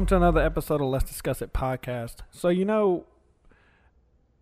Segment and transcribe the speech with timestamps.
[0.00, 2.20] Welcome to another episode of Let's Discuss It podcast.
[2.30, 3.04] So, you know,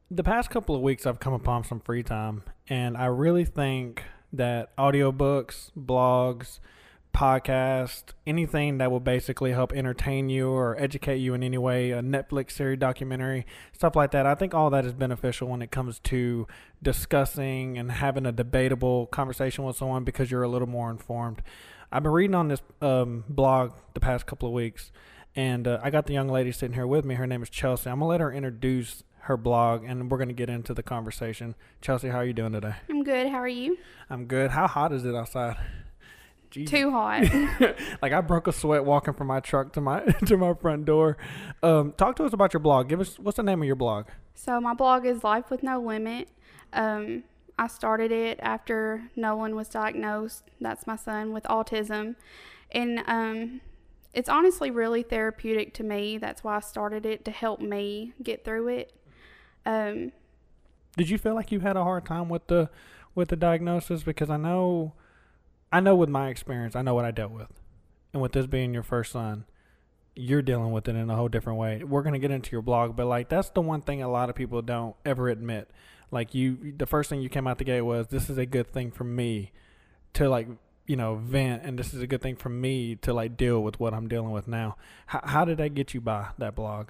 [0.08, 4.04] the past couple of weeks I've come upon some free time, and I really think
[4.32, 6.60] that audiobooks, blogs,
[7.12, 12.02] podcast, anything that will basically help entertain you or educate you in any way, a
[12.02, 14.26] Netflix series, documentary, stuff like that.
[14.26, 16.46] I think all that is beneficial when it comes to
[16.80, 21.42] discussing and having a debatable conversation with someone because you're a little more informed.
[21.90, 24.92] I've been reading on this um, blog the past couple of weeks,
[25.38, 27.14] and uh, I got the young lady sitting here with me.
[27.14, 27.88] Her name is Chelsea.
[27.88, 31.54] I'm gonna let her introduce her blog, and we're gonna get into the conversation.
[31.80, 32.74] Chelsea, how are you doing today?
[32.90, 33.28] I'm good.
[33.28, 33.78] How are you?
[34.10, 34.50] I'm good.
[34.50, 35.56] How hot is it outside?
[36.50, 36.72] Jesus.
[36.72, 37.22] Too hot.
[38.02, 41.16] like I broke a sweat walking from my truck to my to my front door.
[41.62, 42.88] Um, talk to us about your blog.
[42.88, 44.06] Give us what's the name of your blog?
[44.34, 46.30] so my blog is Life with No Limit.
[46.72, 47.22] Um,
[47.56, 50.42] I started it after Nolan was diagnosed.
[50.60, 52.16] That's my son with autism,
[52.72, 53.60] and um,
[54.18, 56.18] it's honestly really therapeutic to me.
[56.18, 58.92] That's why I started it to help me get through it.
[59.64, 60.10] Um,
[60.96, 62.68] Did you feel like you had a hard time with the
[63.14, 64.02] with the diagnosis?
[64.02, 64.94] Because I know,
[65.70, 67.46] I know with my experience, I know what I dealt with,
[68.12, 69.44] and with this being your first son,
[70.16, 71.84] you're dealing with it in a whole different way.
[71.84, 74.34] We're gonna get into your blog, but like that's the one thing a lot of
[74.34, 75.70] people don't ever admit.
[76.10, 78.72] Like you, the first thing you came out the gate was, "This is a good
[78.72, 79.52] thing for me
[80.14, 80.48] to like."
[80.88, 83.78] You know, vent, and this is a good thing for me to like deal with
[83.78, 84.76] what I'm dealing with now.
[85.06, 86.88] How, how did that get you by that blog?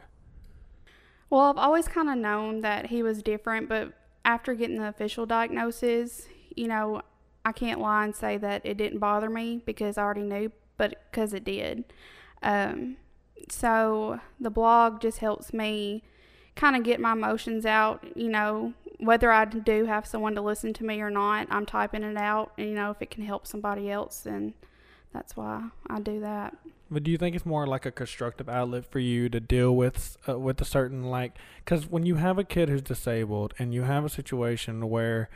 [1.28, 3.92] Well, I've always kind of known that he was different, but
[4.24, 6.26] after getting the official diagnosis,
[6.56, 7.02] you know,
[7.44, 11.02] I can't lie and say that it didn't bother me because I already knew, but
[11.10, 11.84] because it did.
[12.42, 12.96] Um,
[13.50, 16.02] so the blog just helps me
[16.58, 20.72] kind of get my emotions out, you know, whether I do have someone to listen
[20.74, 23.46] to me or not, I'm typing it out, and you know, if it can help
[23.46, 24.54] somebody else, then
[25.12, 26.56] that's why I do that.
[26.90, 30.16] But do you think it's more like a constructive outlet for you to deal with
[30.28, 33.82] uh, with a certain like cuz when you have a kid who's disabled and you
[33.82, 35.28] have a situation where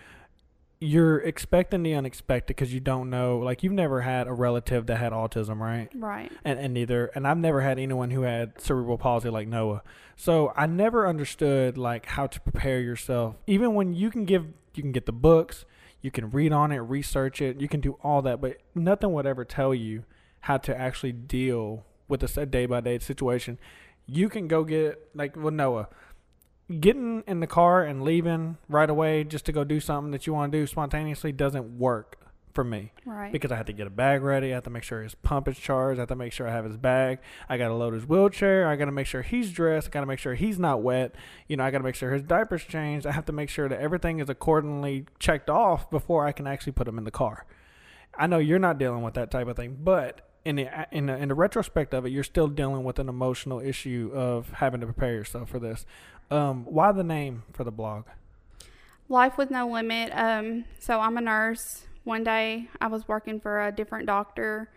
[0.82, 4.98] you're expecting the unexpected cuz you don't know like you've never had a relative that
[4.98, 5.88] had autism, right?
[5.94, 6.32] Right.
[6.44, 9.82] And and neither and I've never had anyone who had cerebral palsy like Noah.
[10.16, 14.82] So I never understood like how to prepare yourself even when you can give you
[14.82, 15.64] can get the books,
[16.00, 19.26] you can read on it, research it, you can do all that, but nothing would
[19.26, 20.04] ever tell you
[20.40, 23.58] how to actually deal with a day by day situation.
[24.06, 25.88] You can go get like with Noah,
[26.80, 30.32] getting in the car and leaving right away just to go do something that you
[30.32, 32.16] want to do spontaneously doesn't work
[32.52, 33.32] for me Right.
[33.32, 34.50] because I have to get a bag ready.
[34.52, 35.98] I have to make sure his pump is charged.
[35.98, 37.18] I have to make sure I have his bag.
[37.48, 38.68] I got to load his wheelchair.
[38.68, 39.86] I got to make sure he's dressed.
[39.88, 41.14] I got to make sure he's not wet.
[41.48, 43.06] You know, I got to make sure his diaper's changed.
[43.06, 46.72] I have to make sure that everything is accordingly checked off before I can actually
[46.72, 47.46] put him in the car.
[48.18, 51.16] I know you're not dealing with that type of thing, but in the in the,
[51.16, 54.86] in the retrospect of it, you're still dealing with an emotional issue of having to
[54.86, 55.86] prepare yourself for this.
[56.32, 58.04] Um, why the name for the blog?
[59.08, 60.10] Life with no limit.
[60.14, 61.86] Um, so I'm a nurse.
[62.04, 64.70] One day I was working for a different doctor.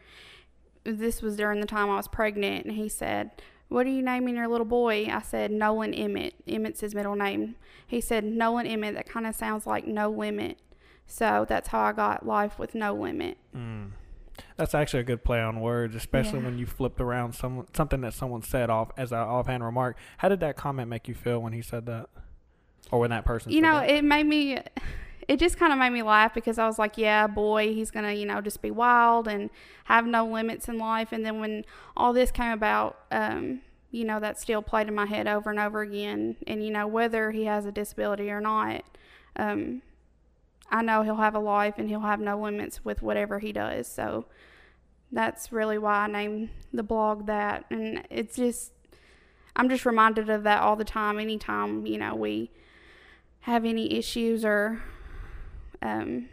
[0.83, 3.31] This was during the time I was pregnant, and he said,
[3.69, 5.07] What are you naming your little boy?
[5.07, 6.35] I said, Nolan Emmett.
[6.45, 7.55] Emmett's his middle name.
[7.88, 8.95] He said, Nolan Emmett.
[8.95, 10.59] That kind of sounds like no limit.
[11.07, 13.38] So that's how I got Life with No Limit.
[13.55, 13.91] Mm.
[14.57, 16.46] That's actually a good play on words, especially Yeah.
[16.46, 19.97] when you flipped around some something that someone said off as an offhand remark.
[20.18, 22.09] How did that comment make you feel when he said that,
[22.91, 23.51] or when that person?
[23.51, 23.90] You said know, that?
[23.90, 24.59] it made me.
[25.28, 28.06] It just kind of made me laugh because I was like, yeah, boy, he's going
[28.06, 29.50] to, you know, just be wild and
[29.85, 31.12] have no limits in life.
[31.12, 31.66] And then when
[31.97, 35.57] all this came about, um, you know, that still played in my head over and
[35.57, 36.35] over again.
[36.45, 38.84] And, you know, whether he has a disability or not,
[39.35, 39.81] um,
[40.69, 43.87] I know he'll have a life and he'll have no limits with whatever he does.
[43.87, 44.25] So
[45.11, 47.65] that's really why I named the blog that.
[47.69, 48.71] And it's just,
[49.56, 51.19] I'm just reminded of that all the time.
[51.19, 52.51] Anytime, you know, we
[53.41, 54.81] have any issues or
[55.81, 56.29] um,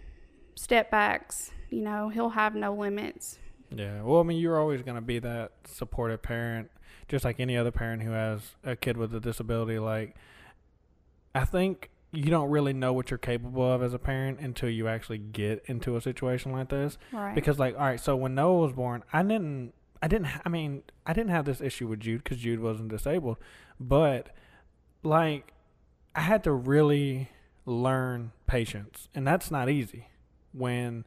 [0.55, 3.38] step backs, you know, he'll have no limits.
[3.70, 4.02] yeah.
[4.02, 6.70] Well, I mean, you're always going to be that supportive parent,
[7.08, 9.78] just like any other parent who has a kid with a disability.
[9.78, 10.17] Like,
[11.35, 14.87] I think you don't really know what you're capable of as a parent until you
[14.87, 16.99] actually get into a situation like this.
[17.11, 17.35] Right.
[17.35, 19.73] Because like, all right, so when Noah was born, I didn't,
[20.03, 23.38] I didn't, I mean, I didn't have this issue with Jude because Jude wasn't disabled,
[23.81, 24.29] but
[25.03, 25.53] like,
[26.14, 27.31] I had to really
[27.64, 30.09] learn patience, and that's not easy.
[30.53, 31.06] When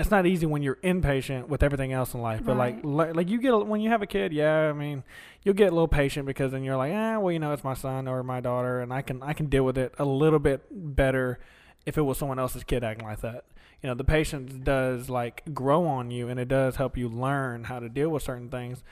[0.00, 2.84] it's not easy when you're impatient with everything else in life, but like, Right.
[2.84, 5.04] like, like you get a- when you have a kid, yeah, I mean,
[5.42, 7.74] you'll get a little patient because then you're like, ah, well, you know, it's my
[7.74, 10.62] son or my daughter, and I can, I can deal with it a little bit
[10.70, 11.38] better
[11.86, 13.44] if it was someone else's kid acting like that
[13.82, 17.64] you know the patience does like grow on you and it does help you learn
[17.64, 18.82] how to deal with certain things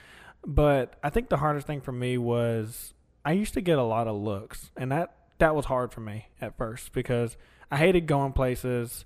[0.45, 4.07] But I think the hardest thing for me was I used to get a lot
[4.07, 7.37] of looks, and that that was hard for me at first because
[7.69, 9.05] I hated going places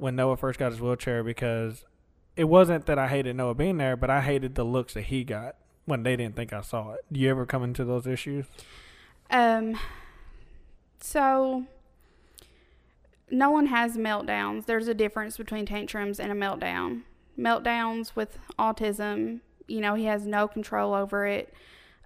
[0.00, 1.84] when Noah first got his wheelchair because
[2.34, 5.24] it wasn't that I hated Noah being there, but I hated the looks that he
[5.24, 7.00] got when they didn't think I saw it.
[7.12, 8.46] Do you ever come into those issues?
[9.30, 9.78] Um,
[11.00, 11.66] so
[13.30, 14.66] Nolan has meltdowns.
[14.66, 17.02] There's a difference between tantrums and a meltdown.
[17.38, 21.52] Meltdowns with autism, you know, he has no control over it.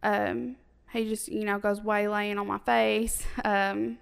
[0.02, 0.56] Um,
[0.92, 3.24] he just, you know, goes waylaying on my face.
[3.44, 3.98] Um,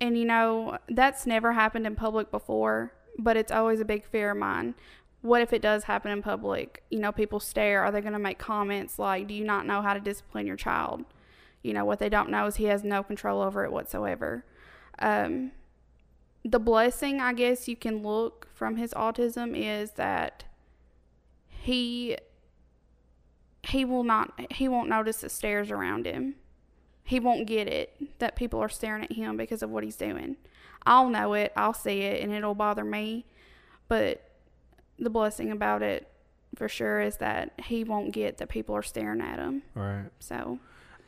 [0.00, 4.32] and, you know, that's never happened in public before, but it's always a big fear
[4.32, 4.74] of mine.
[5.22, 6.82] What if it does happen in public?
[6.90, 7.82] You know, people stare.
[7.82, 10.56] Are they going to make comments like, do you not know how to discipline your
[10.56, 11.04] child?
[11.62, 14.44] You know, what they don't know is he has no control over it whatsoever.
[14.98, 15.52] Um,
[16.44, 20.44] the blessing, I guess, you can look from his autism is that
[21.48, 22.18] he
[23.62, 26.34] he will not he won't notice the stares around him.
[27.04, 30.36] He won't get it that people are staring at him because of what he's doing.
[30.86, 33.26] I'll know it, I'll see it, and it'll bother me.
[33.88, 34.22] But
[34.98, 36.08] the blessing about it
[36.54, 39.62] for sure is that he won't get that people are staring at him.
[39.74, 40.06] Right.
[40.18, 40.58] So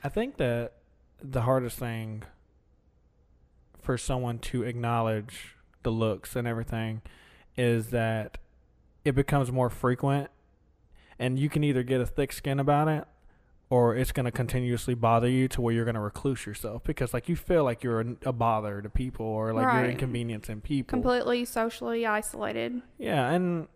[0.05, 0.73] I think that
[1.23, 2.25] the hardest thing
[3.81, 7.03] for someone to acknowledge the looks and everything
[7.57, 8.39] is that
[9.05, 10.29] it becomes more frequent
[11.19, 13.05] and you can either get a thick skin about it
[13.69, 17.13] or it's going to continuously bother you to where you're going to recluse yourself because
[17.13, 19.91] like you feel like you're a, a bother to people or like you're Right.
[19.91, 22.81] inconveniencing people completely socially isolated.
[22.99, 23.67] yeah, and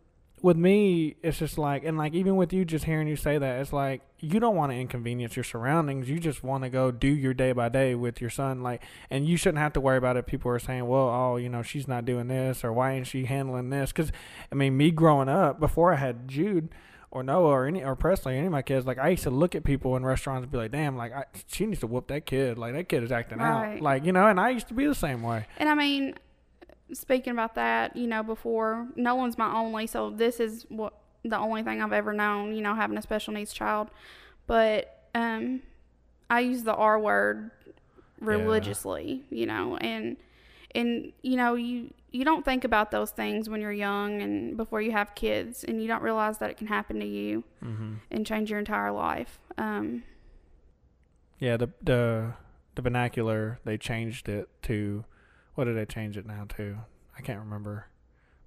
[0.42, 3.60] with me, it's just like, and like even with you, just hearing you say that,
[3.60, 6.08] it's like you don't want to inconvenience your surroundings.
[6.08, 9.26] You just want to go do your day by day with your son, like, and
[9.28, 10.26] you shouldn't have to worry about it.
[10.26, 13.26] People are saying, well, oh, you know, she's not doing this, or why ain't she
[13.26, 13.92] handling this?
[13.92, 14.12] Because,
[14.50, 16.70] I mean, me growing up before I had Jude.
[17.12, 19.56] Or Noah or any or Presley, any of my kids, like I used to look
[19.56, 22.24] at people in restaurants and be like, "Damn, like I, she needs to whoop that
[22.24, 22.56] kid.
[22.56, 23.80] Like that kid is acting out.
[23.80, 25.46] Like you know." And I used to be the same way.
[25.58, 26.14] And I mean,
[26.92, 31.62] speaking about that, you know, before Nolan's my only, so this is what the only
[31.62, 33.90] thing I've ever known, you know, having a special needs child.
[34.46, 35.62] But um,
[36.28, 37.50] I use the R word
[38.20, 40.16] religiously, you know, and
[40.74, 44.80] and you know you you don't think about those things when you're young and before
[44.82, 47.94] you have kids, and you don't realize that it can happen to you Mm-hmm.
[48.10, 49.38] and change your entire life.
[49.58, 50.02] Um,
[51.38, 52.32] Yeah, the the
[52.74, 55.04] the vernacular they changed it to
[55.54, 56.78] what did they change it now to?
[57.16, 57.86] I can't remember.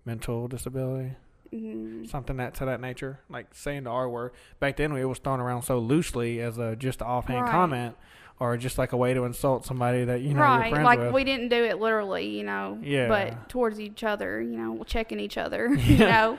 [0.05, 1.13] Mental disability,
[1.53, 4.31] mm, something that to that nature, like saying the R word.
[4.59, 7.51] Back then, it was thrown around so loosely as a just offhand Right.
[7.51, 7.95] comment,
[8.39, 10.99] or just like a way to insult somebody that you know you're right, friends like
[10.99, 11.13] with.
[11.13, 13.07] we didn't do it literally, you know, Yeah.
[13.07, 16.37] but towards each other, you know, checking each other, you know.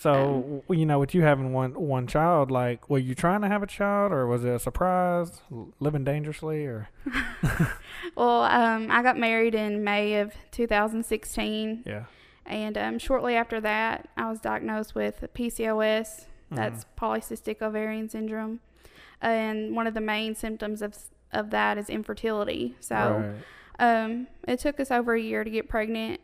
[0.00, 3.48] so w- you know, with you having one one child, like, were you trying to
[3.48, 5.40] have a child, or was it a surprise,
[5.80, 6.88] living dangerously, or
[8.16, 12.04] Well, um, I got married in May of 2016, yeah,
[12.46, 16.26] and um, shortly after that, I was diagnosed with PCOS.
[16.50, 18.60] That's polycystic ovarian syndrome,
[19.20, 20.96] and one of the main symptoms of
[21.34, 22.76] of that is infertility.
[22.80, 23.34] So,
[23.78, 24.04] Right.
[24.04, 26.20] um, it took us over a year to get pregnant.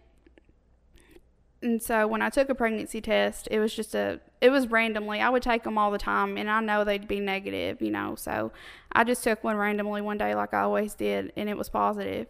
[1.63, 5.21] And so when I took a pregnancy test, it was just a, it was randomly.
[5.21, 8.15] I would take them all the time, and I know they'd be negative, you know.
[8.15, 8.51] So
[8.93, 12.29] I just took one randomly one day, like I always did, and it was positive.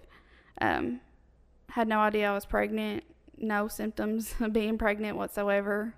[0.61, 1.01] Um,
[1.69, 3.05] had no idea I was pregnant,
[3.39, 5.95] no symptoms of being pregnant whatsoever.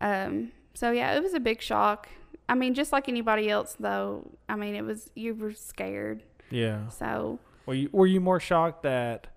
[0.00, 2.08] Um, so yeah, it was a big shock.
[2.52, 4.30] I mean, just like anybody else, though.
[4.46, 6.22] I mean, it was you were scared.
[6.50, 6.86] yeah.
[6.90, 9.28] So Were you were you more shocked that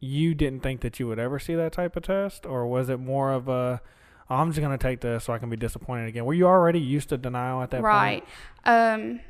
[0.00, 2.98] you didn't think that you would ever see that type of test, or was it
[2.98, 3.80] more of a
[4.28, 6.24] "Oh, I'm just gonna take this so I can be disappointed again?
[6.24, 8.24] Were you already used to denial at that right.
[8.24, 8.28] point?
[8.66, 8.94] Right.
[8.94, 9.20] Um,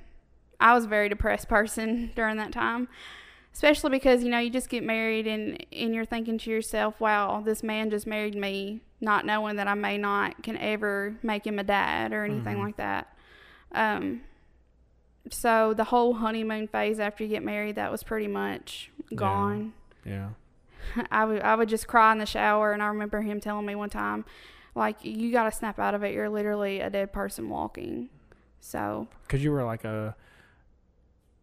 [0.58, 2.88] I was a very depressed person during that time,
[3.52, 7.42] especially because you know you just get married and and you're thinking to yourself, "Wow,
[7.44, 11.58] this man just married me," not knowing that I may not can ever make him
[11.58, 12.62] a dad or anything Mhm.
[12.64, 13.14] like that.
[13.72, 14.22] Um,
[15.30, 19.16] so the whole honeymoon phase after you get married, that was pretty much Yeah.
[19.16, 19.72] gone.
[20.04, 20.30] Yeah.
[21.10, 23.74] I would I would just cry in the shower, and I remember him telling me
[23.74, 24.24] one time,
[24.74, 26.14] like, "You got to snap out of it.
[26.14, 28.08] You're literally a dead person walking."
[28.60, 30.14] So Because you were like a,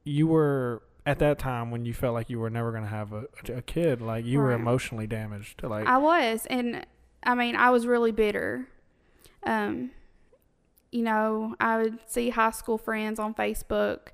[0.03, 3.27] you were at that time when you felt like you were never gonna have a,
[3.47, 4.01] a kid.
[4.01, 5.63] Like you were emotionally damaged.
[5.63, 6.85] Like I was, and
[7.23, 8.67] I mean, I was really bitter.
[9.43, 9.91] Um,
[10.91, 14.09] you know, I would see high school friends on Facebook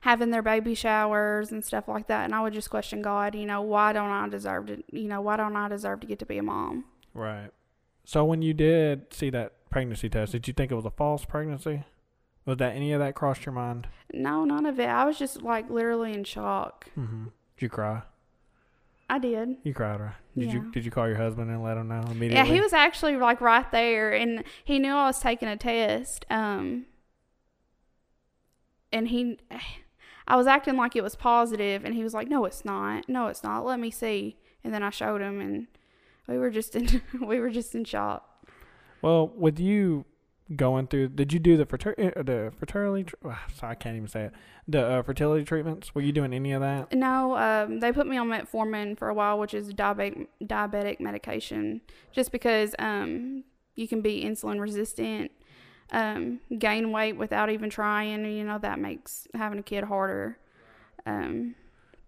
[0.00, 3.36] having their baby showers and stuff like that, and I would just question God.
[3.36, 4.82] You know, why don't I deserve to?
[4.90, 6.84] You know, why don't I deserve to get to be a mom?
[7.14, 7.50] right.
[8.04, 11.24] So when you did see that pregnancy test, did you think it was a false
[11.24, 11.84] pregnancy,
[12.44, 13.86] Was that any of that crossed your mind?
[14.12, 14.88] No, none of it.
[14.88, 16.88] I was just like literally in shock.
[16.98, 17.24] Mm-hmm.
[17.24, 18.02] Did you cry?
[19.08, 19.56] I did.
[19.62, 20.14] You cried, right?
[20.36, 20.54] Did Yeah.
[20.54, 22.34] you Did you call your husband and let him know immediately?
[22.34, 26.24] Yeah, he was actually like right there, and he knew I was taking a test.
[26.30, 26.86] Um,
[28.90, 29.38] and he,
[30.26, 33.08] I was acting like it was positive, and he was like, "No, it's not.
[33.08, 33.64] No, it's not.
[33.64, 35.66] Let me see." And then I showed him, and
[36.26, 38.28] we were just in we were just in shock.
[39.02, 40.04] Well, with you
[40.56, 43.04] going through, did you do the frater- uh, the fertility?
[43.04, 44.32] Tr- ah, sorry, I can't even say it.
[44.68, 45.94] The uh, fertility treatments.
[45.94, 46.92] Were you doing any of that?
[46.94, 51.80] No, um, they put me on metformin for a while, which is diabetic diabetic medication,
[52.12, 53.44] just because um,
[53.74, 55.30] you can be insulin resistant,
[55.90, 58.24] um, gain weight without even trying.
[58.24, 60.38] and, You know that makes having a kid harder.
[61.06, 61.54] Um,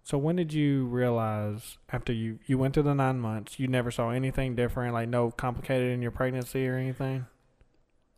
[0.05, 3.91] So when did you realize after you you went through the nine months, you never
[3.91, 7.27] saw anything different, like no complicated in your pregnancy or anything?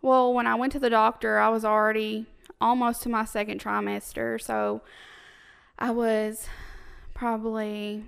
[0.03, 2.27] Well, when I went to the doctor, I was already
[2.61, 4.83] almost to my second trimester, so
[5.79, 6.49] I was
[7.15, 8.05] probably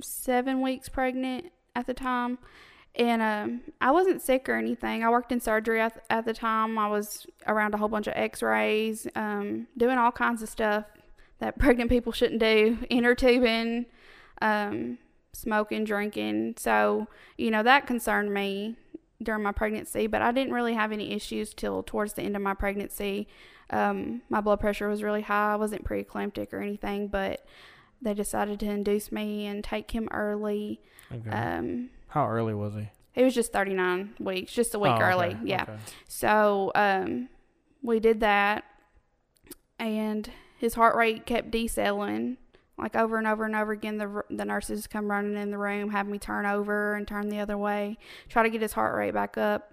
[0.00, 2.38] seven weeks pregnant at the time.
[2.94, 5.02] And um, I wasn't sick or anything.
[5.02, 6.78] I worked in surgery at, at the time.
[6.78, 10.84] I was around a whole bunch of x rays, um, doing all kinds of stuff
[11.38, 13.86] that pregnant people shouldn't do inner tubing,
[14.42, 14.98] um,
[15.32, 16.54] smoking, drinking.
[16.58, 17.06] So,
[17.38, 18.76] you know, that concerned me
[19.22, 22.42] during my pregnancy, but I didn't really have any issues till towards the end of
[22.42, 23.28] my pregnancy.
[23.70, 25.52] Um, my blood pressure was really high.
[25.52, 27.44] I wasn't preeclamptic or anything, but
[28.02, 30.80] they decided to induce me and take him early.
[31.14, 31.30] Okay.
[31.30, 32.88] Um, How early was he?
[33.12, 35.36] he was just 39 weeks, just a week Oh, okay, early.
[35.44, 35.62] Yeah.
[35.62, 35.76] okay.
[36.08, 37.28] So um,
[37.82, 38.64] we did that,
[39.78, 42.36] and his heart rate kept decelerating,
[42.82, 43.98] like over and over and over again.
[43.98, 47.38] The the nurses come running in the room, have me turn over and turn the
[47.40, 47.98] other way,
[48.28, 49.72] try to get his heart rate back up,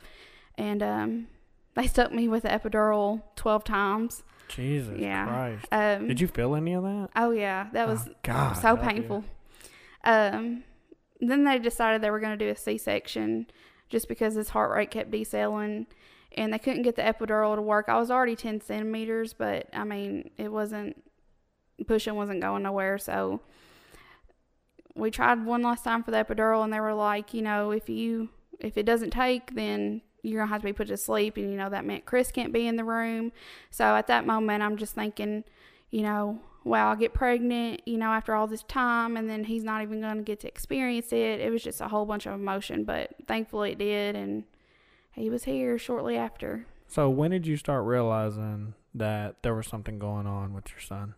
[0.57, 1.27] and um,
[1.75, 4.23] they stuck me with the epidural 12 times.
[4.47, 5.27] Jesus Yeah.
[5.27, 5.65] Christ.
[5.71, 7.09] Um, Did you feel any of that?
[7.15, 9.23] Oh yeah, that was Oh, God, so painful.
[10.03, 10.63] Um,
[11.19, 13.47] then they decided they were going to do a C-section
[13.89, 15.87] just because his heart rate kept decelerating,
[16.37, 17.89] and they couldn't get the epidural to work.
[17.89, 21.03] I was already ten centimeters, but I mean it wasn't
[21.87, 22.97] pushing wasn't going nowhere.
[22.97, 23.41] So
[24.95, 27.89] we tried one last time for the epidural, and they were like, you know, if
[27.89, 31.49] you if it doesn't take, then you're gonna have to be put to sleep, and
[31.49, 33.31] you know that meant Chris can't be in the room.
[33.69, 35.43] So at that moment, I'm just thinking,
[35.91, 39.63] you know, wow, I'll get pregnant, you know, after all this time, and then he's
[39.63, 41.39] not even to get to experience it.
[41.39, 44.43] It was just a whole bunch of emotion, but thankfully it did, and
[45.13, 46.65] he was here shortly after.
[46.87, 51.15] So when did you start realizing that there was something going on with your son?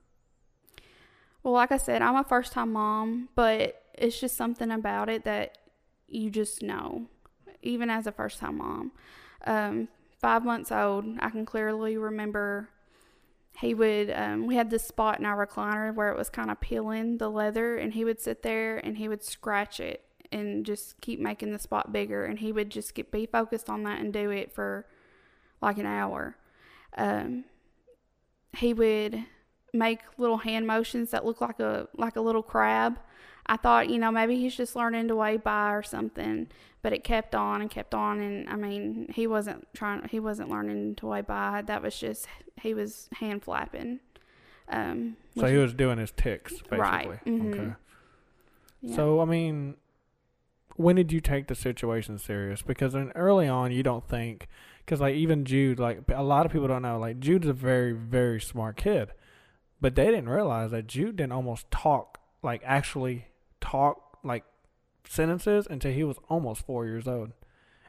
[1.43, 5.23] Well, like I said, I'm a first time mom, but it's just something about it
[5.25, 5.57] that
[6.07, 7.07] you just know,
[7.61, 8.91] even as a first time mom.
[9.45, 9.87] Um,
[10.19, 12.69] five months old, I can clearly remember
[13.59, 16.61] he would, um, we had this spot in our recliner where it was kind of
[16.61, 20.99] peeling the leather, and he would sit there and he would scratch it and just
[21.01, 24.13] keep making the spot bigger, and he would just get, be focused on that and
[24.13, 24.85] do it for
[25.61, 26.37] like an hour.
[26.97, 27.45] Um,
[28.57, 29.25] he would
[29.73, 32.99] make little hand motions that look like a like a little crab.
[33.47, 36.47] I thought, you know, maybe he's just learning to wave by or something,
[36.81, 40.49] but it kept on and kept on and I mean, he wasn't trying he wasn't
[40.49, 41.63] learning to wave by.
[41.65, 42.27] That was just
[42.61, 43.99] he was hand flapping.
[44.69, 46.77] Um So he was doing his ticks, basically.
[46.77, 47.53] Right, mhm.
[47.53, 47.73] Okay.
[48.81, 48.95] yeah.
[48.95, 49.75] So I mean,
[50.75, 52.61] when did you take the situation serious?
[52.61, 54.47] Because in, early on, you don't think,
[54.85, 57.91] because like even Jude, like a lot of people don't know, like Jude's a very
[57.91, 59.11] very smart kid,
[59.81, 63.25] but they didn't realize that Jude didn't almost talk, like actually
[63.59, 64.45] talk like
[65.07, 67.31] sentences until he was almost four years old.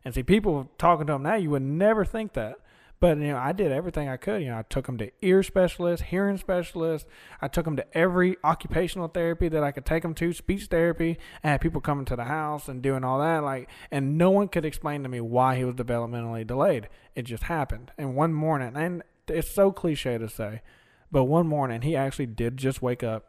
[0.04, 2.56] And see, people talking to him now, you would never think that.
[2.98, 4.42] But you know, I did everything I could.
[4.42, 7.08] You know, I took him to ear specialists, hearing specialists.
[7.40, 11.18] I took him to every occupational therapy that I could take him to, speech therapy.
[11.42, 13.42] I had people coming to the house and doing all that.
[13.42, 16.88] Like, and no one could explain to me why he was developmentally delayed.
[17.16, 17.90] It just happened.
[17.98, 20.62] And one morning, and it's so cliche to say,
[21.12, 23.26] but one morning he actually did just wake up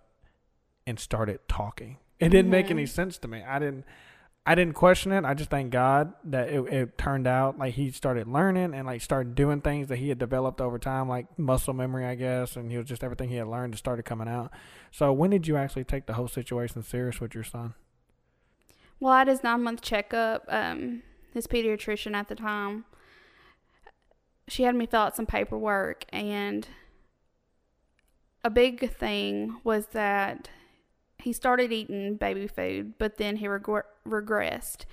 [0.88, 1.98] and started talking.
[2.20, 2.90] It didn't make any Mhm.
[2.90, 3.44] sense to me.
[3.44, 3.86] I didn't.
[4.46, 5.24] I didn't question it.
[5.24, 9.02] I just thank God that it, it turned out like he started learning and like
[9.02, 12.70] started doing things that he had developed over time, like muscle memory, I guess, and
[12.70, 14.52] he was just everything he had learned just started coming out.
[14.92, 17.74] So when did you actually take the whole situation serious with your son?
[19.00, 22.84] Well, at his nine month checkup, um, his pediatrician at the time,
[24.50, 26.68] she had me fill out some paperwork, and
[28.44, 30.50] a big thing was that
[31.20, 34.86] he started eating baby food, but then he regre- regressed.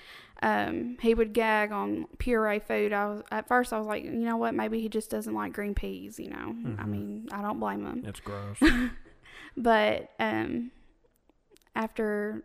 [0.43, 2.93] Um, he would gag on puree food.
[2.93, 5.53] I was at first I was like, you know what, maybe he just doesn't like
[5.53, 6.19] green peas.
[6.19, 6.87] You know, I Mhm.
[6.89, 8.05] mean, I don't blame him.
[8.07, 8.59] It's gross.
[9.57, 10.71] But um,
[11.75, 12.43] after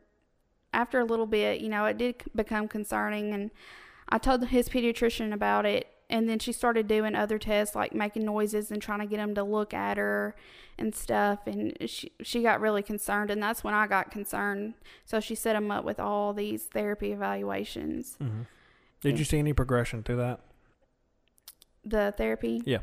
[0.73, 3.51] after a little bit, you know, it did become concerning, and
[4.09, 5.87] I told his pediatrician about it.
[6.09, 9.33] And then she started doing other tests, like making noises and trying to get him
[9.35, 10.35] to look at her
[10.77, 11.39] and stuff.
[11.47, 14.75] And she she got really concerned, and that's when I got concerned.
[15.05, 18.15] So she set him up with all these therapy evaluations.
[18.21, 18.43] hmm
[19.01, 20.41] Did you see any progression through that?
[21.83, 22.79] The therapy, Yeah.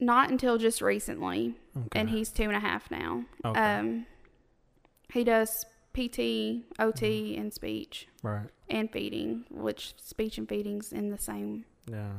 [0.00, 2.00] not until just recently, Okay.
[2.00, 3.24] and he's two and a half now.
[3.44, 3.60] okay.
[3.78, 4.06] Um,
[5.12, 7.40] he does PT, OT, Mm-hmm.
[7.40, 8.48] and speech right.
[8.68, 11.64] and feeding, which speech and feeding's in the same.
[11.90, 12.10] Yeah.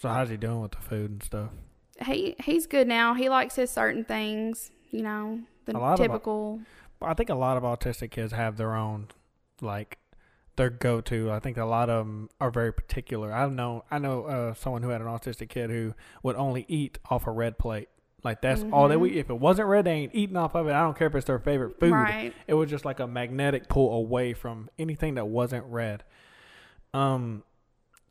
[0.00, 1.50] So how's he doing with the food and stuff?
[2.04, 3.14] He he's good now.
[3.14, 6.60] He likes his certain things, you know, the lot of- typical.
[7.02, 9.06] I think a lot of autistic kids have their own,
[9.60, 9.98] like,
[10.56, 11.30] their go-to.
[11.30, 13.32] I think a lot of them are very particular.
[13.32, 13.84] I know.
[13.88, 17.30] I know uh, someone who had an autistic kid who would only eat off a
[17.30, 17.88] red plate.
[18.24, 19.00] Like that's all they Mhm.
[19.00, 19.12] would.
[19.12, 20.72] If it wasn't red, they ain't eating off of it.
[20.72, 21.92] I don't care if it's their favorite food.
[21.92, 22.32] Right.
[22.48, 26.02] It was just like a magnetic pull away from anything that wasn't red.
[26.94, 27.44] Um,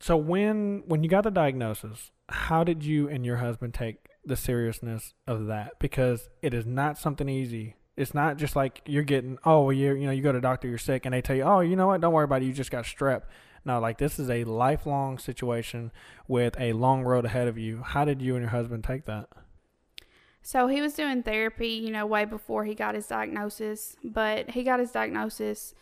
[0.00, 4.36] so when when you got the diagnosis, how did you and your husband take the
[4.36, 5.78] seriousness of that?
[5.78, 7.74] Because it is not something easy.
[7.96, 10.42] It's not just like you're getting oh well, you you know you go to the
[10.42, 12.46] doctor you're sick and they tell you oh you know what don't worry about it
[12.46, 13.22] you just got strep.
[13.64, 15.90] No, like this is a lifelong situation
[16.28, 17.82] with a long road ahead of you.
[17.82, 19.28] How did you and your husband take that?
[20.48, 24.62] So he was doing therapy, you know, way before he got his diagnosis, but he
[24.62, 25.74] got his diagnosis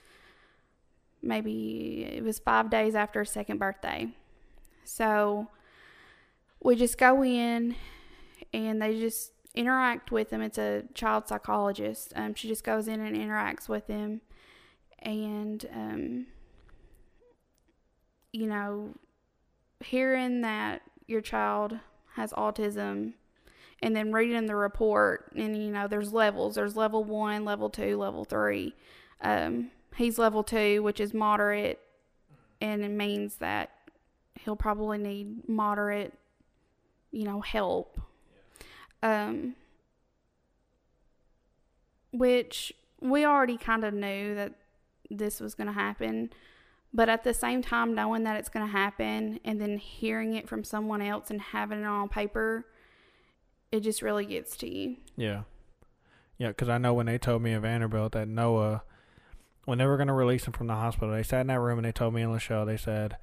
[1.22, 4.08] maybe it was five days after his second birthday.
[4.82, 5.46] So
[6.60, 7.76] we just go in
[8.52, 10.42] and they just interact with him.
[10.42, 12.12] It's a child psychologist.
[12.16, 14.20] Um, she just goes in and interacts with him.
[14.98, 16.26] And, um,
[18.32, 18.94] you know,
[19.78, 21.78] hearing that your child
[22.16, 23.12] has autism
[23.82, 26.54] and then reading the report and you know there's levels.
[26.54, 28.74] There's level one level two level three.
[29.20, 31.80] Um, he's level two which is moderate
[32.60, 33.70] and it means that
[34.34, 36.14] he'll probably need moderate
[37.10, 38.00] you know help.
[39.02, 39.54] Um,
[42.12, 44.54] which we already kind of knew that
[45.10, 46.30] this was going to happen
[46.92, 50.48] but at the same time knowing that it's going to happen and then hearing it
[50.48, 52.64] from someone else and having it on paper
[53.72, 54.96] it just really gets to you.
[55.16, 55.42] Yeah.
[56.38, 58.82] Yeah, because I know when they told me at Vanderbilt that Noah,
[59.64, 61.78] when they were going to release him from the hospital, they sat in that room
[61.78, 63.16] and they told me in the show, they said,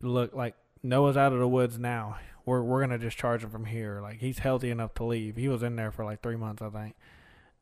[0.00, 2.18] look, like, Noah's out of the woods now.
[2.46, 4.00] We're, we're going to discharge him from here.
[4.00, 5.36] Like, he's healthy enough to leave.
[5.36, 6.94] He was in there for like three months, I think.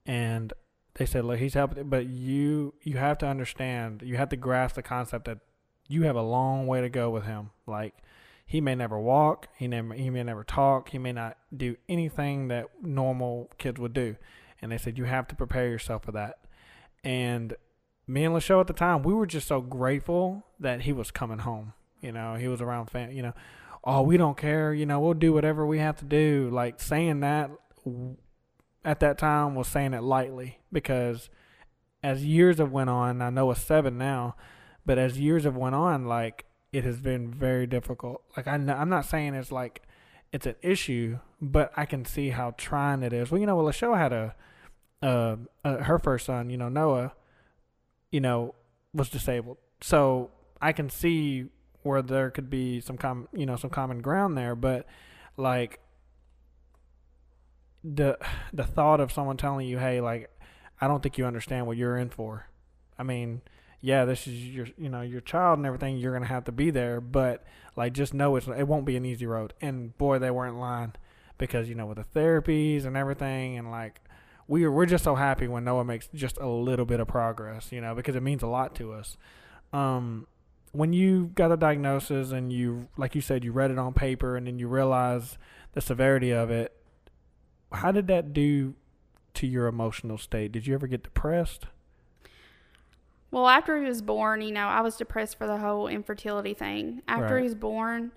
[0.05, 0.53] And
[0.95, 4.77] they said, look, he's healthy, but you, you have to understand, you have to grasp
[4.77, 5.39] the concept that
[5.89, 7.51] you have a long way to go with him.
[7.67, 7.95] Like,
[8.47, 12.47] he may never walk, he never he may never talk, he may not do anything
[12.49, 14.17] that normal kids would do.
[14.63, 16.39] And they said you have to prepare yourself for that.
[17.03, 17.57] And
[18.07, 21.41] me and Lachelle at the time, we were just so grateful that he was coming
[21.41, 21.73] home.
[22.01, 23.35] You know, he was around fam you know,
[23.83, 26.49] oh, we don't care, you know, we'll do whatever we have to do.
[26.53, 27.51] Like saying that
[28.85, 31.31] at that time was saying it lightly because
[32.01, 34.37] as years have went on, I know it's seven now,
[34.85, 36.45] but as years have went on, like
[36.77, 38.23] it has been very difficult.
[38.37, 39.81] Like I, I'm not saying it's like
[40.31, 43.31] it's an issue, but I can see how trying it is.
[43.31, 44.35] Well, you know, well, Lachelle had a,
[45.03, 47.15] uh, uh, her first son, you know, Noah,
[48.11, 48.55] you know,
[48.93, 51.47] was disabled, so I can see
[51.83, 54.55] where there could be some com, you know, some common ground there.
[54.55, 54.87] But
[55.39, 55.81] like
[57.83, 58.19] the
[58.53, 60.29] the thought of someone telling you, hey, like
[60.79, 62.51] I don't think you understand what you're in for.
[62.99, 63.41] I mean,
[63.87, 65.97] yeah, this is your you know your child and everything.
[65.97, 67.45] You're gonna have to be there, but
[67.77, 69.55] like just know it's it won't be an easy road.
[69.61, 70.95] And boy, they weren't lying
[71.39, 74.01] because you know with the therapies and everything, and like
[74.49, 77.71] we are, we're just so happy when Noah makes just a little bit of progress,
[77.71, 79.17] you know, because it means a lot to us.
[79.73, 80.27] Um,
[80.73, 84.37] when you got a diagnosis and you, like you said, you read it on paper
[84.37, 85.39] and then you realize
[85.75, 86.77] the severity of it,
[87.71, 88.75] how did that do
[89.35, 90.51] to your emotional state?
[90.51, 91.67] Did you ever get depressed?
[93.37, 97.03] Well, after he was born, you know, I was depressed for the whole infertility thing.
[97.07, 97.41] After Right.
[97.41, 98.13] he was born,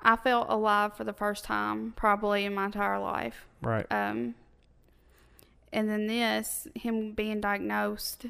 [0.00, 3.46] I felt alive for the first time probably in my entire life.
[3.60, 3.84] Right.
[3.92, 4.36] Um,
[5.70, 8.24] and then this, him being diagnosed,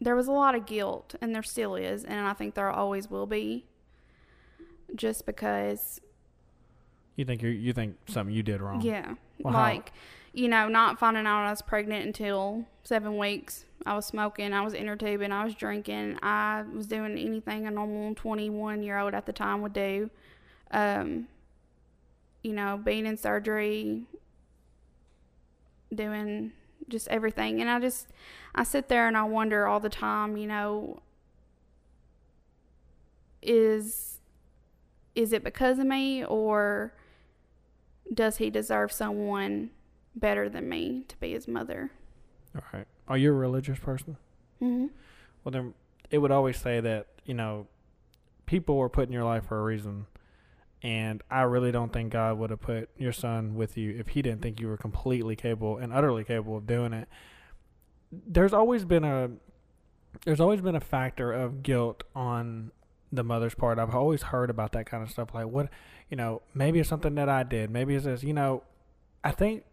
[0.00, 3.08] there was a lot of guilt, and there still is, and I think there always
[3.08, 3.66] will be.
[4.96, 6.00] Just because,
[7.14, 8.80] You think you you think something you did wrong?
[8.80, 9.92] yeah, Well, how- like,
[10.32, 13.64] you know, not finding out I was pregnant until seven weeks.
[13.86, 17.70] I was smoking, I was inner tubing, I was drinking, I was doing anything a
[17.70, 20.10] normal 21 year old at the time would do.
[20.70, 21.28] Um,
[22.42, 24.04] you know, being in surgery,
[25.94, 26.52] doing
[26.88, 27.60] just everything.
[27.60, 28.08] And I just,
[28.54, 31.00] I sit there and I wonder all the time, you know,
[33.42, 34.18] is,
[35.14, 36.94] is it because of me or
[38.12, 39.70] does he deserve someone
[40.14, 41.90] better than me to be his mother?
[42.54, 42.86] All right.
[43.08, 44.16] Are you a religious person?
[44.62, 44.86] Mm-hmm.
[45.42, 45.74] Well, then
[46.10, 47.66] it would always say that, you know,
[48.46, 50.06] people were put in your life for a reason.
[50.82, 54.22] And I really don't think God would have put your son with you if he
[54.22, 57.08] didn't think you were completely capable and utterly capable of doing it.
[58.12, 59.30] There's always been a
[60.24, 62.70] there's always been a factor of guilt on
[63.10, 63.78] the mother's part.
[63.78, 65.68] I've always heard about that kind of stuff like what,
[66.10, 67.70] you know, maybe it's something that I did.
[67.70, 68.62] Maybe it's this, you know,
[69.24, 69.64] I think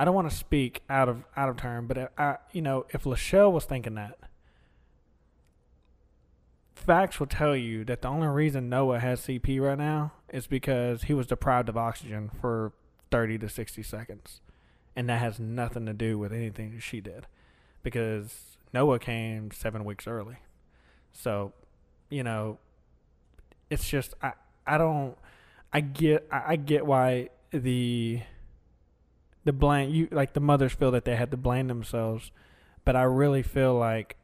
[0.00, 3.04] I don't want to speak out of out of turn, but I, you know, if
[3.04, 4.18] Lachelle was thinking that,
[6.74, 11.02] facts will tell you that the only reason Noah has CP right now is because
[11.02, 12.72] he was deprived of oxygen for
[13.10, 14.40] 30 to 60 seconds.
[14.96, 17.26] And that has nothing to do with anything she did
[17.82, 20.38] because Noah came seven weeks early.
[21.12, 21.52] So,
[22.08, 22.56] you know,
[23.68, 24.32] it's just, I,
[24.66, 25.18] I don't,
[25.74, 28.22] I get, I, I get why the,
[29.44, 32.30] the blame, you, like the mothers feel that they had to blame themselves.
[32.84, 34.16] But I really feel like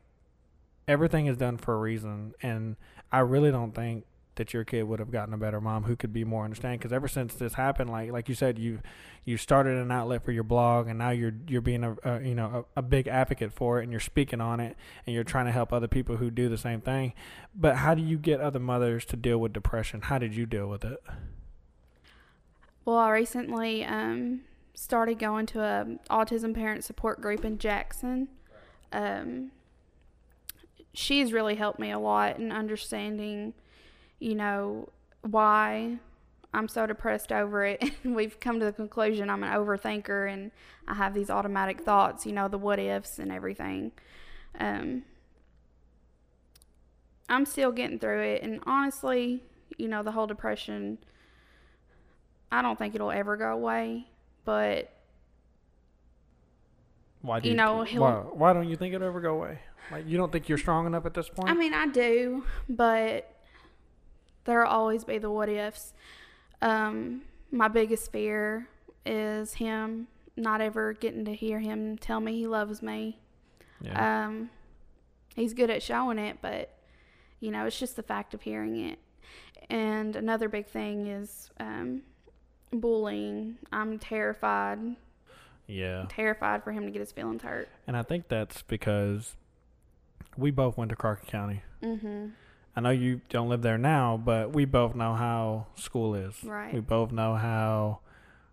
[0.88, 2.76] everything is done for a reason, and
[3.12, 4.04] I really don't think
[4.36, 6.78] that your kid would have gotten a better mom who could be more understanding.
[6.78, 8.80] Because ever since this happened, like like you said, you
[9.24, 12.34] you started an outlet for your blog, and now you're you're being a, a you
[12.34, 14.76] know a, a, big advocate for it, and you're speaking on it,
[15.06, 17.12] and you're trying to help other people who do the same thing.
[17.54, 20.02] But how do you get other mothers to deal with depression?
[20.02, 21.02] How did you deal with it?
[22.84, 24.42] Well, I recently um,
[24.76, 28.28] started going to a autism parent support group in Jackson.
[28.92, 29.50] Um,
[30.92, 33.54] she's really helped me a lot in understanding,
[34.20, 34.90] you know,
[35.22, 35.96] why
[36.52, 37.82] I'm so depressed over it.
[38.04, 40.50] We've come to the conclusion I'm an overthinker and
[40.86, 43.92] I have these automatic thoughts, you know, the what ifs and everything.
[44.60, 45.04] Um,
[47.30, 48.42] I'm still getting through it.
[48.42, 49.42] And honestly,
[49.78, 50.98] you know, the whole depression,
[52.52, 54.08] I don't think it'll ever go away.
[54.46, 54.90] But,
[57.20, 59.58] why do you, you know, why, why don't you think it'll ever go away?
[59.90, 61.50] Like you don't think you're strong enough at this point?
[61.50, 63.30] I mean, I do, but
[64.44, 65.92] there'll always be the what ifs.
[66.62, 68.68] Um, my biggest fear
[69.04, 70.06] is him
[70.36, 73.18] not ever getting to hear him tell me he loves me.
[73.80, 74.26] Yeah.
[74.26, 74.50] Um,
[75.34, 76.72] he's good at showing it, but
[77.40, 78.98] you know, it's just the fact of hearing it.
[79.68, 82.02] And another big thing is um,
[82.72, 83.58] bullying.
[83.72, 84.78] I'm terrified.
[85.66, 86.06] Yeah.
[86.08, 87.68] Terrified for him to get his feelings hurt.
[87.86, 89.36] And I think that's because
[90.36, 91.62] we both went to Crockett County.
[91.82, 92.28] Mm-hmm.
[92.76, 96.44] I know you don't live there now, but we both know how school is.
[96.44, 96.74] Right.
[96.74, 98.00] We both know how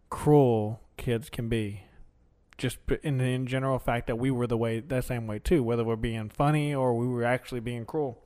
[0.09, 1.83] cruel kids can be.
[2.57, 5.61] Just in the in general fact that we were the way that same way too,
[5.63, 8.23] whether we're being funny or we were actually being cruel.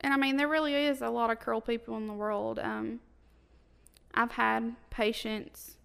[0.00, 2.58] And I mean, there really is a lot of cruel people in the world.
[2.58, 3.00] Um,
[4.14, 5.76] I've had patients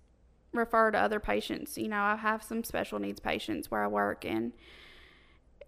[0.53, 1.77] refer to other patients.
[1.77, 4.53] You know, I have some special needs patients where I work, and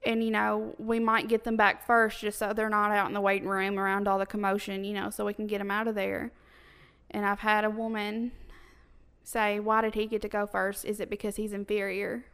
[0.05, 3.13] and you know we might get them back first just so they're not out in
[3.13, 5.87] the waiting room around all the commotion you know so we can get them out
[5.87, 6.31] of there
[7.11, 8.31] and i've had a woman
[9.23, 12.25] say why did he get to go first is it because he's inferior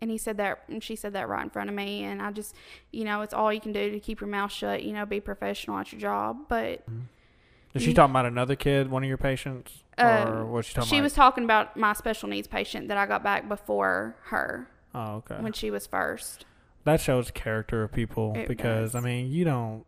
[0.00, 2.30] and he said that and she said that right in front of me and i
[2.30, 2.54] just
[2.92, 5.20] you know it's all you can do to keep your mouth shut you know be
[5.20, 7.00] professional at your job but mm-hmm.
[7.78, 7.96] Is she mm-hmm.
[7.96, 9.84] talking about another kid one of your patients?
[9.96, 11.04] Or um, was she talking about she about?
[11.04, 15.36] was talking about my special needs patient that i got back before her oh okay.
[15.40, 16.44] when she was first.
[16.84, 18.94] That shows character of people it because does.
[18.94, 19.84] I mean you don't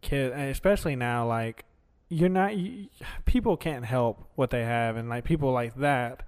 [0.00, 1.64] kid especially now like
[2.08, 2.88] you're not you,
[3.24, 6.22] people can't help what they have and like people like that.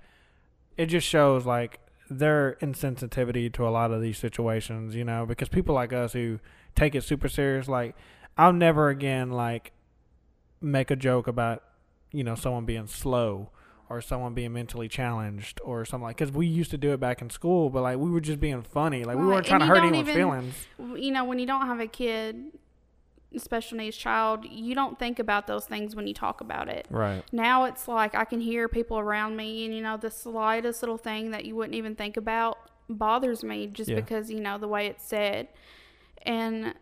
[0.77, 5.49] It just shows like their insensitivity to a lot of these situations you know because
[5.49, 6.39] people like us who
[6.75, 7.95] take it super serious like
[8.37, 9.73] I'll never again like
[10.63, 11.63] make a joke about
[12.13, 13.51] you know someone being slow
[13.89, 17.21] or someone being mentally challenged or something like because we used to do it back
[17.21, 19.23] in school but like we were just being funny like right.
[19.23, 21.87] we weren't trying to hurt anyone's even, feelings you know when you don't have a
[21.87, 22.53] kid
[23.37, 27.23] special needs child you don't think about those things when you talk about it right
[27.33, 30.99] now it's like i can hear people around me and you know the slightest little
[30.99, 33.97] thing that you wouldn't even think about bothers me just yeah.
[33.97, 35.49] because you know the way it's said
[36.23, 36.75] and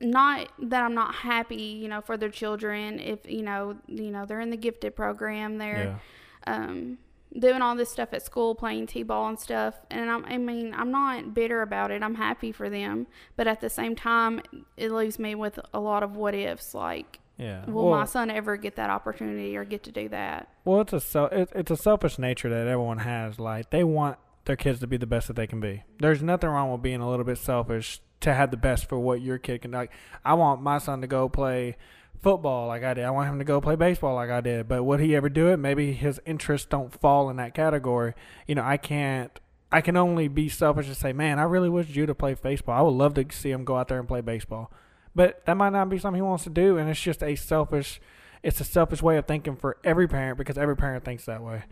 [0.00, 4.24] not that I'm not happy, you know, for their children if you know, you know,
[4.26, 5.98] they're in the gifted program, they're
[6.46, 6.54] yeah.
[6.54, 6.98] um
[7.38, 9.74] doing all this stuff at school, playing t-ball and stuff.
[9.88, 12.02] And I'm, I mean, I'm not bitter about it.
[12.02, 14.42] I'm happy for them, but at the same time,
[14.76, 16.74] it leaves me with a lot of what ifs.
[16.74, 17.64] Like, Yeah.
[17.66, 20.48] will well, my son ever get that opportunity or get to do that?
[20.64, 23.38] well, it's a sel- it, it's a selfish nature that everyone has.
[23.38, 25.84] Like they want their kids to be the best that they can be.
[26.00, 29.20] There's nothing wrong with being a little bit selfish to have the best for what
[29.20, 29.70] your kid can.
[29.70, 29.92] Like
[30.24, 31.76] I want my son to go play
[32.22, 33.04] football like I did.
[33.04, 34.68] I want him to go play baseball like I did.
[34.68, 35.56] But would he ever do it?
[35.56, 38.14] Maybe his interests don't fall in that category.
[38.46, 39.38] You know, I can't.
[39.72, 42.76] I can only be selfish and say, man, I really wish Judah played baseball.
[42.76, 44.72] I would love to see him go out there and play baseball.
[45.14, 48.00] But that might not be something he wants to do, and it's just a selfish.
[48.42, 51.64] It's a selfish way of thinking for every parent because every parent thinks that way.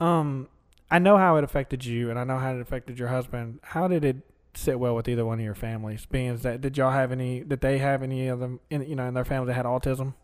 [0.00, 0.48] Um,
[0.90, 3.60] I know how it affected you, and I know how it affected your husband.
[3.62, 4.16] How did it
[4.56, 6.06] sit well with either one of your families?
[6.06, 7.40] Being that did y'all have any?
[7.40, 8.60] Did they have any of them?
[8.70, 10.14] In, you know, in their family that had autism?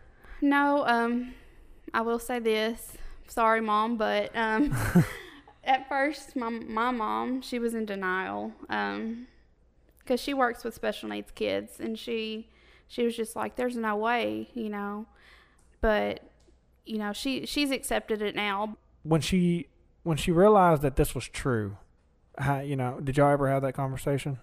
[0.40, 1.35] No, um,
[1.95, 2.92] I will say this.
[3.29, 4.77] Sorry, mom, but um,
[5.64, 9.27] at first, my my mom she was in denial, um,
[9.99, 12.49] because she works with special needs kids, and she
[12.88, 15.07] she was just like, "There's no way," you know.
[15.81, 16.23] But
[16.85, 18.77] you know, she she's accepted it now.
[19.03, 19.68] When she
[20.03, 21.77] when she realized that this was true,
[22.38, 24.38] how, you know, did y'all ever have that conversation?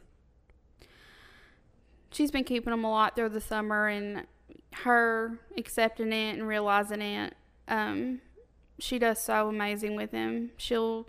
[2.11, 4.25] She's been keeping them a lot through the summer, and
[4.73, 7.35] her accepting it and realizing it.
[7.67, 8.21] Um,
[8.79, 10.51] she does so amazing with him.
[10.57, 11.07] She'll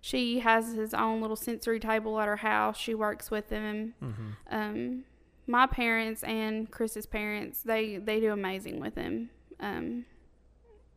[0.00, 2.78] she has his own little sensory table at her house.
[2.78, 3.94] She works with him.
[4.02, 4.30] Mm-hmm.
[4.50, 5.04] Um,
[5.46, 9.30] my parents and Chris's parents, they they do amazing with him.
[9.60, 10.04] Um,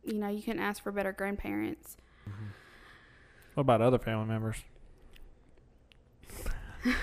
[0.04, 1.96] you know, you can't ask for better grandparents.
[3.54, 4.64] What about other family members?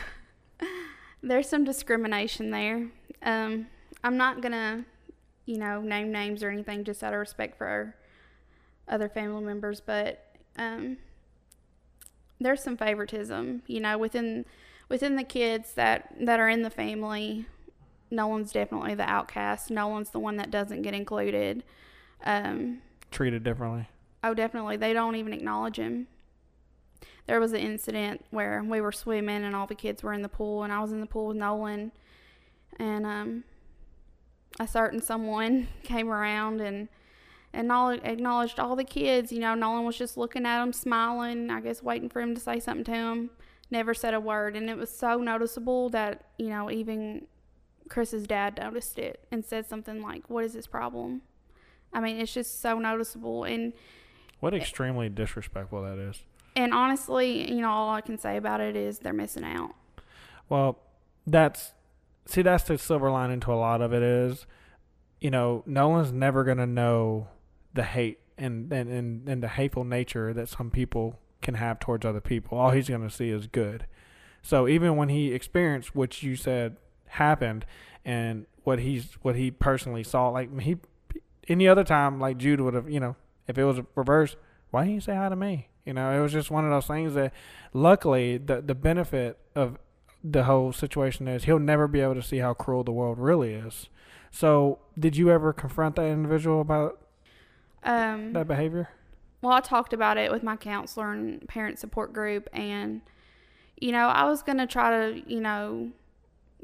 [1.23, 2.87] There's some discrimination there.
[3.21, 3.67] Um,
[4.03, 4.85] I'm not gonna,
[5.45, 7.95] you know, name names or anything just out of respect for our
[8.87, 10.25] other family members, but
[10.57, 10.97] um,
[12.39, 14.45] there's some favoritism, you know, within
[14.87, 17.45] within the kids that that are in the family.
[18.11, 19.69] Nolan's definitely the outcast.
[19.69, 21.63] Nolan's the one that doesn't get included.
[22.23, 23.87] Um, Treated differently.
[24.23, 24.77] Oh, definitely.
[24.77, 26.07] They don't even acknowledge him.
[27.29, 30.29] There was an incident where we were swimming and all the kids were in the
[30.29, 31.91] pool, and I was in the pool with Nolan,
[32.79, 33.43] and um,
[34.59, 36.87] a certain someone came around and
[37.53, 37.71] and
[38.03, 39.31] acknowledged all the kids.
[39.31, 41.51] You know, Nolan was just looking at him, smiling.
[41.51, 43.29] I guess waiting for him to say something to him.
[43.69, 47.27] Never said a word, and it was so noticeable that you know even
[47.89, 51.21] Chris's dad noticed it and said something like, "What is his problem?"
[51.93, 53.73] I mean, it's just so noticeable and.
[54.39, 56.23] What extremely disrespectful that is.
[56.59, 59.75] And honestly, you know, all I can say about it is they're missing out.
[60.49, 60.77] Well,
[61.25, 61.71] that's
[62.25, 64.45] see that's the silver lining to a lot of it is,
[65.21, 67.29] you know, Nolan's never gonna know
[67.73, 72.05] the hate and and, and, and the hateful nature that some people can have towards
[72.05, 72.57] other people.
[72.57, 73.85] All he's gonna see is good.
[74.41, 76.75] So even when he experienced what you said
[77.07, 77.65] happened
[78.03, 80.75] and what he's what he personally saw, like he
[81.47, 83.15] any other time like Jude would have, you know,
[83.47, 84.35] if it was reversed,
[84.71, 85.67] why didn't you say hi to me?
[85.85, 87.33] You know, it was just one of those things that
[87.73, 89.77] luckily the the benefit of
[90.23, 93.53] the whole situation is he'll never be able to see how cruel the world really
[93.53, 93.89] is.
[94.31, 97.01] So, did you ever confront that individual about
[97.83, 98.89] Um, that behavior?
[99.41, 103.01] well, I talked about it with my counselor and parent support group, and
[103.79, 105.91] you know, I was gonna try to, you know,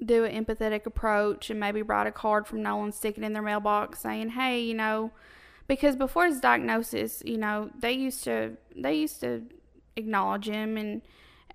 [0.06, 3.42] do an empathetic approach and maybe write a card from Nolan, stick it in their
[3.42, 5.12] mailbox, saying, "Hey, you know,"
[5.68, 9.44] because before his diagnosis, you know, they used to they used to
[9.96, 11.02] acknowledge him and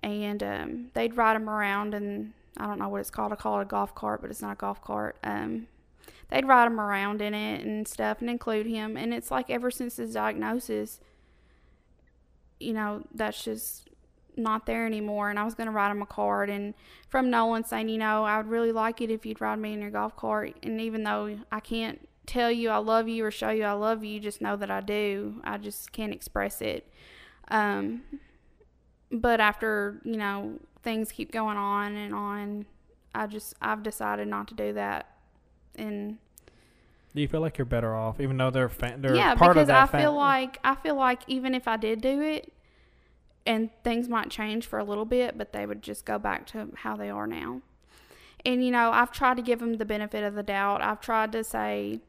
[0.03, 3.31] and um, they'd ride him around and I don't know what it's called.
[3.31, 5.17] I call it a golf cart, but it's not a golf cart.
[5.23, 5.67] Um,
[6.29, 8.97] they'd ride him around in it and stuff and include him.
[8.97, 10.99] And it's like ever since his diagnosis,
[12.59, 13.89] you know, that's just
[14.35, 15.29] not there anymore.
[15.29, 16.73] And I was going to write him a card and
[17.09, 19.81] from Nolan saying, you know, I would really like it if you'd ride me in
[19.81, 20.55] your golf cart.
[20.63, 24.03] And even though I can't tell you I love you or show you I love
[24.03, 25.41] you, just know that I do.
[25.43, 26.87] I just can't express it.
[27.49, 28.03] Um,
[29.11, 32.65] but after, you know, things keep going on and on,
[33.13, 35.07] I just, I've decided not to do that.
[35.75, 36.17] And
[37.13, 39.63] Do you feel like you're better off, even though they're fa- they're yeah, part because
[39.63, 42.53] of that I feel like I feel like even if I did do it,
[43.45, 46.69] and things might change for a little bit, but they would just go back to
[46.77, 47.61] how they are now.
[48.45, 50.81] And you know, I've tried to give them the benefit of the doubt.
[50.81, 51.99] I've tried to say,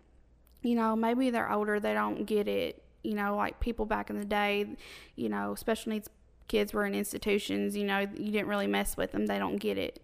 [0.63, 2.83] you know, maybe they're older, they don't get it.
[3.03, 4.77] You know, like people back in the day,
[5.17, 6.09] you know, special needs
[6.49, 7.77] kids were in institutions.
[7.77, 10.01] You know, you didn't really mess with them; they don't get it.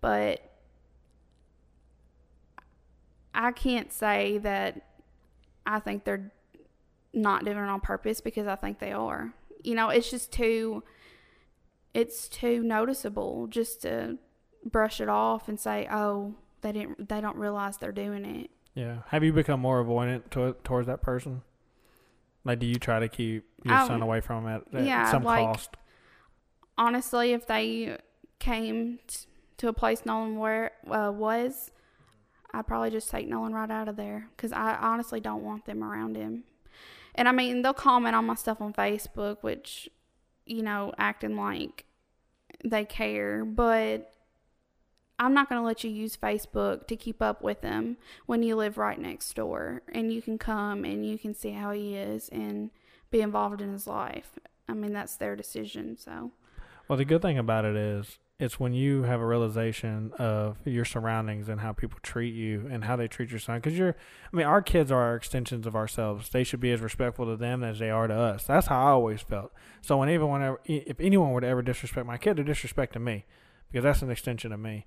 [0.00, 0.40] But
[3.34, 4.86] I can't say that
[5.66, 6.32] I think they're
[7.12, 9.34] not doing it on purpose because I think they are.
[9.62, 10.82] You know, it's just too
[11.92, 14.18] it's too noticeable just to
[14.64, 18.98] brush it off and say, "Oh, they didn't they don't realize they're doing it." Yeah.
[19.08, 21.42] Have you become more avoidant to, towards that person?
[22.44, 25.22] Like, do you try to keep your Um, son away from it at yeah, some
[25.24, 25.76] like- cost?
[26.78, 27.98] honestly, if they
[28.38, 29.26] came t-
[29.58, 31.70] to a place Nolan where uh, was,
[32.52, 35.84] I'd probably just take Nolan right out of there because I honestly don't want them
[35.84, 36.44] around him.
[37.14, 39.90] And I mean, they'll comment on my stuff on Facebook, which,
[40.46, 41.84] you know, acting like
[42.64, 44.10] they care, but
[45.20, 48.56] I'm not going to let you use Facebook to keep up with them when you
[48.56, 52.30] live right next door and you can come and you can see how he is
[52.30, 52.70] and
[53.10, 54.38] be involved in his life.
[54.66, 56.30] I mean, that's their decision, so.
[56.88, 60.86] Well, the good thing about it is it's when you have a realization of your
[60.86, 63.58] surroundings and how people treat you and how they treat your son.
[63.58, 63.94] Because you're,
[64.32, 66.30] I mean, our kids are our extensions of ourselves.
[66.30, 68.44] They should be as respectful to them as they are to us.
[68.44, 69.52] That's how I always felt.
[69.82, 73.26] So when even ever, if anyone to ever disrespect my kid, they're disrespecting me
[73.70, 74.86] because that's an extension of me.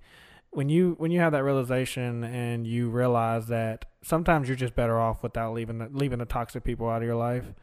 [0.51, 4.99] When you when you have that realization and you realize that sometimes you're just better
[4.99, 7.53] off without leaving the, leaving the toxic people out of your life,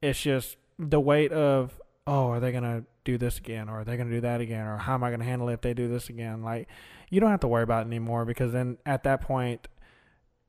[0.00, 3.96] it's just the weight of oh, are they gonna do this again, or are they
[3.96, 6.08] gonna do that again, or how am I gonna handle it if they do this
[6.08, 6.42] again?
[6.42, 6.68] Like,
[7.10, 9.68] you don't have to worry about it anymore because then at that point,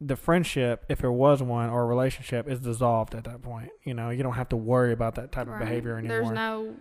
[0.02, 3.70] the friendship, if there was one, or a relationship, is dissolved at that point.
[3.84, 6.18] You know, you don't have to worry about that type of behavior anymore.
[6.18, 6.76] There's no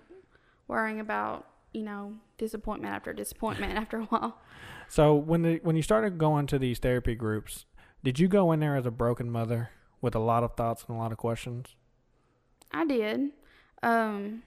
[0.68, 4.38] worrying about, you know, disappointment after disappointment after a while.
[4.88, 7.64] So when the, when you started going to these therapy groups,
[8.04, 10.96] did you go in there as a broken mother with a lot of thoughts and
[10.96, 11.76] a lot of questions?
[12.70, 13.30] I did.
[13.82, 14.42] Um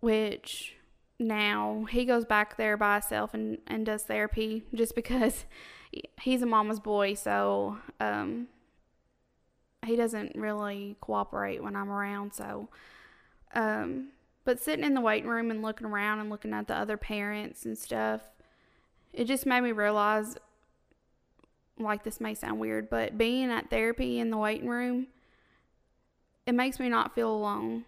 [0.00, 0.74] which
[1.18, 5.46] now he goes back there by himself and, and does therapy just because
[6.20, 8.48] he's a mama's boy, so um
[9.84, 12.68] he doesn't really cooperate when I'm around, so
[13.54, 14.08] um
[14.46, 17.66] but sitting in the waiting room and looking around and looking at the other parents
[17.66, 18.22] and stuff,
[19.12, 20.38] it just made me realize
[21.78, 25.08] like this may sound weird, but being at therapy in the waiting room
[26.46, 27.84] it makes me not feel alone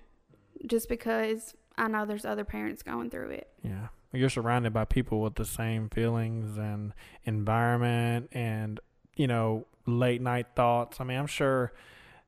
[0.66, 3.48] just because I know there's other parents going through it.
[3.62, 3.88] Yeah.
[4.12, 6.92] You're surrounded by people with the same feelings and
[7.24, 8.80] environment and,
[9.16, 11.00] you know, late night thoughts.
[11.00, 11.72] I mean, I'm sure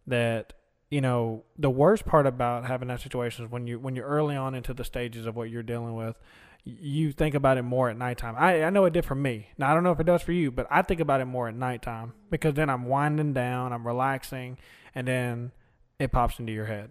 [0.06, 0.52] that,
[0.90, 4.36] you know, the worst part about having that situation is when you when you're early
[4.36, 6.16] on into the stages of what you're dealing with,
[6.64, 8.34] you think about it more at nighttime.
[8.36, 9.48] I, I know it did for me.
[9.56, 11.48] Now I don't know if it does for you, but I think about it more
[11.48, 14.58] at nighttime because then I'm winding down, I'm relaxing,
[14.94, 15.52] and then
[15.98, 16.90] it pops into your head.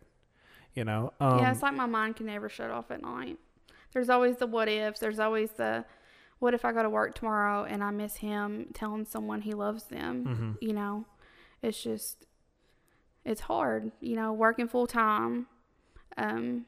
[0.74, 1.12] You know?
[1.20, 3.38] Um, yeah, it's like my mind can never shut off at night.
[3.92, 5.00] There's always the what ifs.
[5.00, 5.84] There's always the
[6.38, 9.86] what if I go to work tomorrow and I miss him telling someone he loves
[9.86, 10.58] them.
[10.62, 10.66] mhm.
[10.66, 11.06] You know,
[11.62, 12.26] it's just
[13.26, 13.92] it's hard.
[14.02, 15.48] You know, working full time,
[16.18, 16.66] um,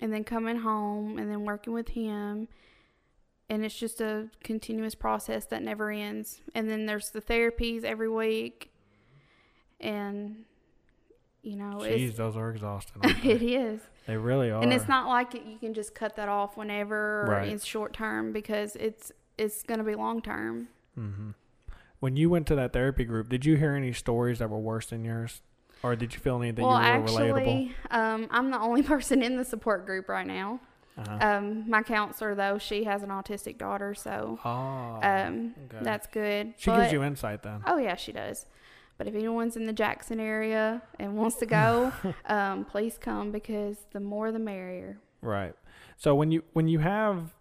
[0.00, 2.48] and then coming home and then working with him.
[3.50, 6.40] And it's just a continuous process that never ends.
[6.54, 8.70] And then there's the therapies every week.
[9.80, 10.44] And,
[11.42, 13.02] you know, Jeez, those are exhausting.
[13.02, 13.22] aren't
[14.06, 14.16] they?
[14.16, 14.62] really are.
[14.62, 17.48] And it's not like it, you can just cut that off whenever or Right.
[17.52, 20.68] it's short term because it's it's going to be long term.
[20.94, 21.30] hmm
[22.04, 24.84] When you went to that therapy group, did you hear any stories that were worse
[24.84, 25.40] than yours,
[25.82, 27.74] or did you feel any that well, you were actually, relatable?
[27.92, 30.60] um, I'm the only person in the support group right now.
[30.98, 31.18] Uh-huh.
[31.18, 35.78] Um, my counselor, though, she has an autistic daughter, so oh, um, okay.
[35.80, 36.52] that's good.
[36.58, 37.62] she But- gives you insight then.
[37.66, 38.44] Oh yeah, she does.
[38.98, 41.90] But if anyone's in the Jackson area and wants to go,
[42.26, 44.98] um, please come because the more the merrier.
[45.22, 45.54] Right.
[45.96, 47.34] So when you when you have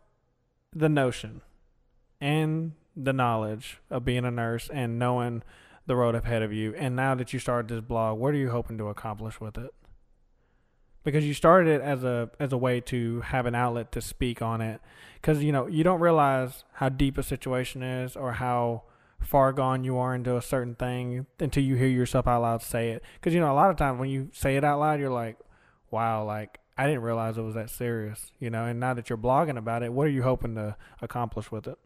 [0.73, 1.41] the notion
[2.21, 5.43] and the knowledge of being a nurse and knowing
[5.85, 8.49] the road ahead of you, and now that you started this blog, what are you
[8.51, 9.73] hoping to accomplish with it?
[11.03, 14.41] Because you started it as a as a way to have an outlet to speak
[14.41, 14.79] on it,
[15.15, 18.83] because you know you don't realize how deep a situation is or how
[19.19, 22.91] far gone you are into a certain thing until you hear yourself out loud say
[22.91, 23.03] it.
[23.15, 25.37] Because you know a lot of times when you say it out loud, you're like,
[25.91, 28.65] wow, like I didn't realize it was that serious, you know.
[28.65, 31.77] And now that you're blogging about it, what are you hoping to accomplish with it?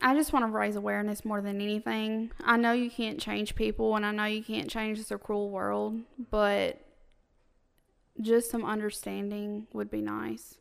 [0.00, 2.30] I just want to raise awareness more than anything.
[2.44, 6.00] I know you can't change people and I know you can't change this cruel world,
[6.30, 6.80] but
[8.20, 10.58] just some understanding would be nice.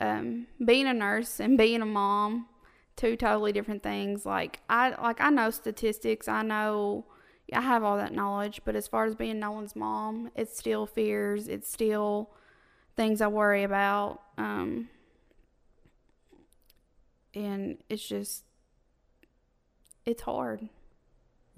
[0.00, 2.48] Um, being a nurse and being a mom,
[2.96, 4.26] two totally different things.
[4.26, 7.06] Like I like I know statistics, I know
[7.52, 11.48] I have all that knowledge, but as far as being Nolan's mom, it's still fears,
[11.48, 12.30] it's still
[12.96, 14.20] things I worry about.
[14.38, 14.88] Um,
[17.34, 18.44] and it's just
[20.04, 20.68] it's hard.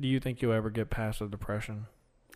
[0.00, 1.86] Do you think you'll ever get past the depression?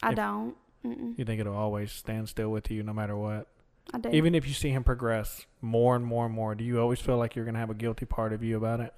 [0.03, 0.57] I If- don't.
[0.85, 1.19] Mm-mm.
[1.19, 3.49] You think it'll always stand still with you no matter what?
[3.93, 4.11] I do.
[4.11, 7.17] Even if you see him progress more and more and more, do you always feel
[7.17, 8.95] like you're going to have a guilty part of you about it?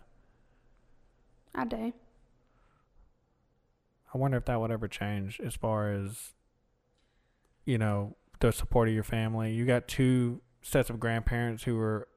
[1.54, 1.92] I do.
[4.12, 6.32] I wonder if that would ever change as far as,
[7.64, 9.52] you know, the support of your family.
[9.52, 12.08] You got two sets of grandparents who were,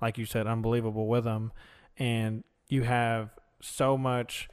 [0.00, 1.52] like you said, unbelievable with them,
[1.98, 3.30] and you have
[3.60, 4.48] so much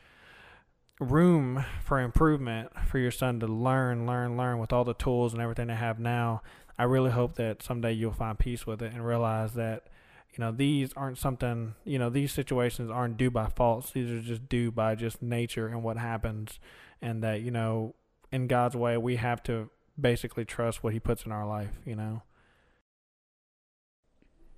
[0.99, 5.41] room for improvement for your son to learn, learn, learn with all the tools and
[5.41, 6.41] everything they have now.
[6.77, 9.87] I really hope that someday you'll find peace with it and realize that,
[10.31, 13.91] you know, these aren't something, you know, these situations aren't due by faults.
[13.91, 16.59] These are just due by just nature and what happens.
[17.01, 17.95] And that, you know,
[18.31, 19.69] in God's way, we have to
[19.99, 22.23] basically trust what He puts in our life, you know?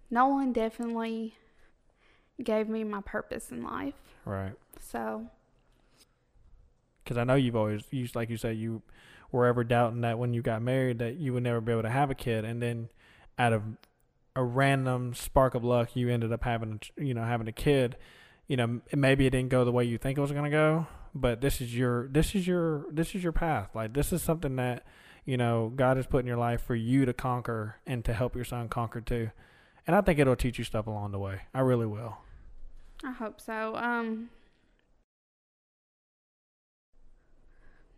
[0.09, 1.35] Nolan definitely
[2.43, 3.95] gave me my purpose in life.
[4.25, 4.53] Right.
[4.79, 5.27] So,
[7.03, 8.81] Because I know you've always, you, like you said, you
[9.31, 11.89] were ever doubting that when you got married that you would never be able to
[11.89, 12.45] have a kid.
[12.45, 12.89] And then
[13.37, 13.63] out of
[14.35, 17.97] a random spark of luck, you ended up having, you know, having a kid.
[18.47, 20.87] You know, maybe it didn't go the way you think it was going to go,
[21.15, 23.69] but this is your, this is your, this is your path.
[23.73, 24.83] Like, this is something that,
[25.25, 28.35] you know, God has put in your life for you to conquer and to help
[28.35, 29.31] your son conquer too.
[29.87, 31.41] And I think it'll teach you stuff along the way.
[31.53, 32.17] I really will.
[33.03, 33.75] I hope so.
[33.75, 34.29] Um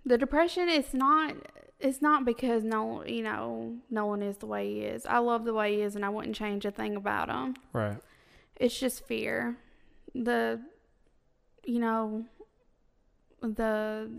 [0.06, 1.36] The depression is not
[1.80, 5.06] it's not because no, you know, no one is the way he is.
[5.06, 7.56] I love the way he is and I wouldn't change a thing about him.
[7.74, 7.98] Right.
[8.56, 9.58] It's just fear.
[10.16, 10.62] The
[11.66, 12.26] you know,
[13.42, 14.10] the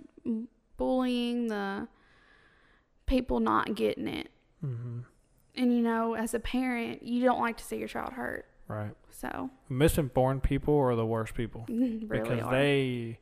[0.76, 1.88] bullying, the
[3.06, 4.30] people not getting it.
[4.64, 5.00] Mm-hmm.
[5.56, 8.46] And you know, as a parent, you don't like to see your child hurt.
[8.66, 8.92] Right.
[9.10, 11.66] So, Misinformed people are the worst people.
[11.68, 12.50] really because are.
[12.50, 13.18] they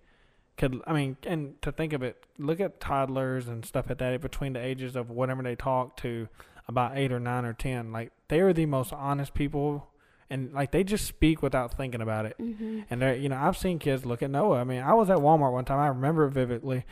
[0.56, 4.20] could i mean and to think of it look at toddlers and stuff like that
[4.20, 6.28] between the ages of whatever they talk to
[6.68, 9.88] about eight or nine or ten like they are the most honest people
[10.28, 13.56] and like they just speak without thinking about it hmm and they're you know i've
[13.56, 16.26] seen kids look at noah i mean i was at walmart one time i remember
[16.26, 16.84] it vividly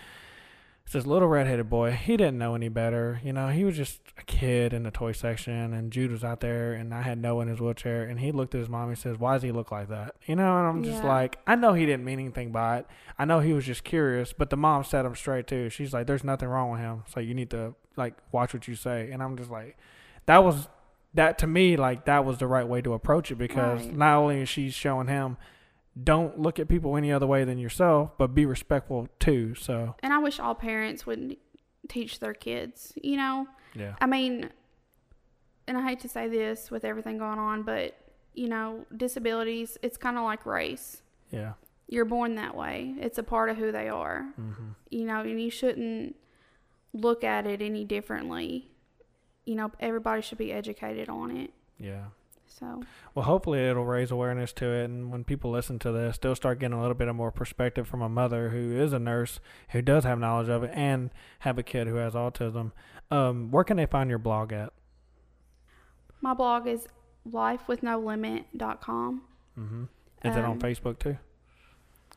[0.85, 1.93] it's this little redheaded boy.
[1.93, 3.49] He didn't know any better you know?
[3.49, 6.93] He was just a kid in the toy section and jude was out there and
[6.93, 9.35] i had noah in his wheelchair and he looked at his mom and says why
[9.35, 10.15] does he look like that?
[10.27, 10.59] You know?
[10.59, 11.09] And i'm just Yeah.
[11.09, 12.87] like i know he didn't mean anything by it.
[13.19, 15.69] I know he was just curious but the mom set him straight too.
[15.71, 17.05] She's like there's nothing wrong with him.
[17.13, 19.11] So you need to like watch what you say.
[19.13, 19.77] And i'm just like
[20.27, 20.69] that was
[21.15, 23.97] that to me like that was the right way to approach it because Right.
[23.97, 25.37] not only is she showing him
[26.03, 30.13] don't look at people any other way than yourself but be respectful too so And
[30.13, 31.37] I wish all parents would
[31.89, 33.47] teach their kids, you know?
[33.75, 34.51] yeah I mean,
[35.67, 37.97] and I hate to say this with everything going on, but,
[38.35, 41.03] you know, disabilities, it's kind of like race.
[41.31, 41.53] yeah
[41.89, 45.41] You're born that way, it's a part of who they are, hmm you know, and
[45.41, 46.17] you shouldn't
[46.93, 48.71] look at it any differently.
[49.45, 51.51] You know, everybody should be educated on it.
[51.79, 52.07] yeah
[52.59, 52.83] So,
[53.15, 56.59] Well, hopefully it'll raise awareness to it, and when people listen to this, they'll start
[56.59, 59.41] getting a little bit of more perspective from a mother who is a nurse,
[59.71, 62.73] who does have knowledge of it, and have a kid who has autism.
[63.11, 64.73] Um, where can they find your blog at?
[66.23, 66.87] my blog is
[67.27, 69.23] lifewithnolimit.com.
[69.55, 69.85] hmm
[70.25, 71.17] Is it on Um, Facebook too?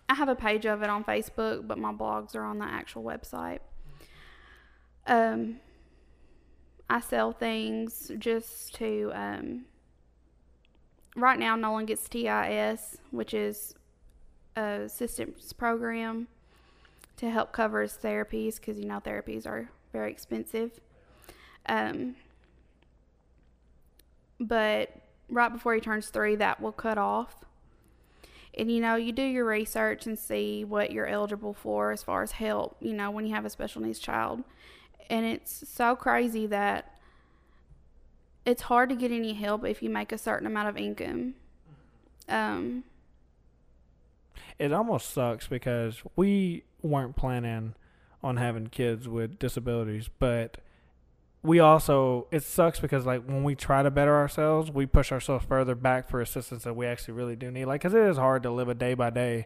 [0.09, 3.03] I have a page of it on Facebook, but my blogs are on the actual
[3.03, 3.59] website.
[5.07, 5.59] Um,
[6.89, 9.11] I sell things just to.
[9.13, 9.65] Um,
[11.15, 13.75] right now, Nolan gets TIS, which is
[14.55, 16.27] a assistance program
[17.17, 20.79] to help cover his therapies because you know therapies are very expensive.
[21.67, 22.15] Um,
[24.39, 24.91] but
[25.29, 27.45] right before he turns three, that will cut off.
[28.55, 32.21] And you know, you do your research and see what you're eligible for as far
[32.21, 34.43] as help, you know, when you have a special needs child.
[35.09, 36.92] And it's so crazy that
[38.45, 41.35] it's hard to get any help if you make a certain amount of income.
[42.27, 42.83] Um,
[44.59, 47.75] It almost sucks because we weren't planning
[48.21, 50.57] on having kids with disabilities, but
[51.41, 55.45] we also it sucks because like when we try to better ourselves, we push ourselves
[55.45, 57.65] further back for assistance that we actually really do need.
[57.65, 59.45] Like, cause it is hard to live a day by day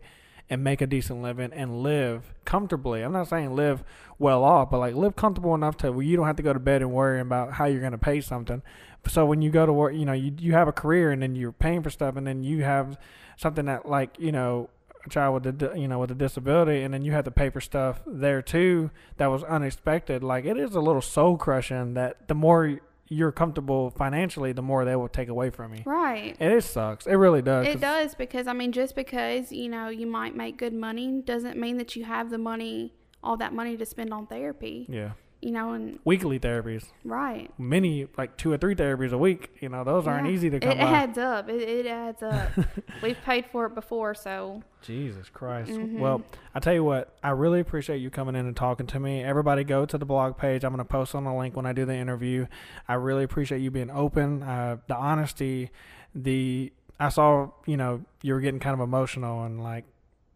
[0.50, 3.02] and make a decent living and live comfortably.
[3.02, 3.84] I'm not saying live
[4.18, 6.60] well off, but like live comfortable enough to where you don't have to go to
[6.60, 8.62] bed and worry about how you're gonna pay something.
[9.08, 11.36] So when you go to work, you know, you you have a career and then
[11.36, 12.98] you're paying for stuff, and then you have
[13.38, 14.70] something that like you know
[15.06, 17.50] a child with a you know with a disability, and then you have to pay
[17.50, 20.24] for stuff there too that was unexpected.
[20.24, 22.80] Like it is a little soul crushing that the more
[23.10, 25.84] you're comfortable financially, the more they will take away from you.
[25.86, 26.36] right.
[26.39, 27.08] And it sucks.
[27.08, 27.68] It really does.
[27.68, 31.58] It does because I mean, just because you know you might make good money doesn't
[31.58, 32.93] mean that you have the money,
[33.24, 34.86] all that money to spend on therapy.
[34.89, 35.12] Yeah.
[35.48, 37.50] You know, and Weekly therapies, right.
[37.58, 39.50] many like two or three therapies a week.
[39.62, 40.84] You know, those aren't easy to come It by.
[40.84, 41.48] adds up.
[41.48, 42.50] It, it adds up.
[43.02, 45.72] We've paid for it before, so Jesus Christ.
[45.72, 46.00] Mhm.
[46.00, 46.22] Well,
[46.54, 49.24] I tell you what, I really appreciate you coming in and talking to me.
[49.24, 50.66] Everybody go to the blog page.
[50.66, 52.48] I'm going to post on the link when I do the interview.
[52.86, 55.72] I really appreciate you being open, uh, the honesty,
[56.14, 59.86] the I saw, you know, you were getting kind of emotional and like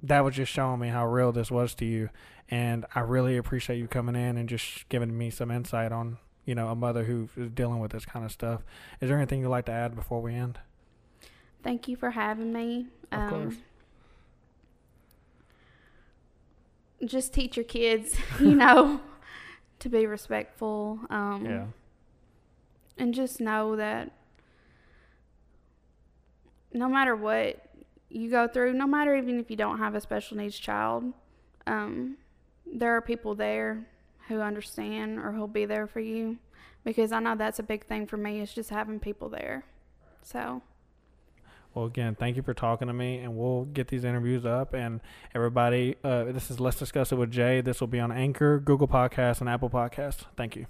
[0.03, 2.09] that was just showing me how real this was to you.
[2.49, 6.53] And I really appreciate you coming in and just giving me some insight on, you
[6.55, 8.61] know, a mother who is dealing with this kind of stuff.
[8.99, 10.59] Is there anything you'd like to add before we end?
[11.63, 12.87] thank you for having me.
[13.11, 13.55] Um, Of course.
[17.05, 19.01] Just teach your kids, you know,
[19.79, 20.99] to be respectful.
[21.09, 21.65] Um, Yeah.
[22.97, 24.11] and just know that
[26.73, 27.63] no matter what
[28.11, 31.05] you go through, no matter even if you don't have a special needs child,
[31.67, 32.17] um,
[32.65, 33.87] there are people there
[34.27, 36.37] who understand or who'll be there for you.
[36.83, 39.63] Because I know that's a big thing for me is just having people there.
[40.23, 40.61] So
[41.73, 44.73] Well, again, thank you for talking to me, and we'll get these interviews up.
[44.73, 44.99] And
[45.33, 47.61] everybody, uh, this is Let's Discuss It with Jay.
[47.61, 50.25] This will be on Anchor, Google Podcasts, and Apple Podcasts.
[50.35, 50.65] Thank you.